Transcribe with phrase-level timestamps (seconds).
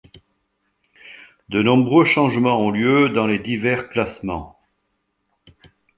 [1.49, 4.57] De nombreux changements ont lieu dans les divers classements.